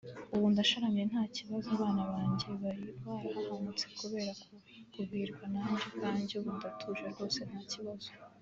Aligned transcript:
ubu 0.33 0.45
ndasharamye 0.53 1.03
nta 1.11 1.23
kibazo 1.35 1.67
abana 1.77 2.03
banjye 2.11 2.47
bari 2.61 2.85
barahahamutse 3.05 3.85
kubera 3.99 4.33
kuvirwa 4.93 5.43
nanjye 5.53 5.79
ubwanjye 5.89 6.33
ubu 6.39 6.49
ndatuje 6.57 7.03
rwose 7.13 7.39
nta 7.49 7.61
kibazo 7.71 8.09